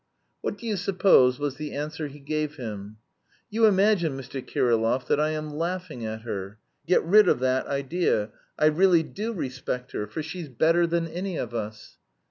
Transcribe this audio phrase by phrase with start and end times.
[0.41, 2.97] What do you suppose was the answer he gave him:
[3.51, 4.43] 'You imagine, Mr.
[4.43, 6.57] Kirillov, that I am laughing at her.
[6.87, 11.37] Get rid of that idea, I really do respect her, for she's better than any
[11.37, 11.97] of us.'